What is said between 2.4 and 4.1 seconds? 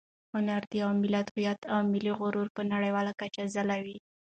په نړیواله کچه ځلوي.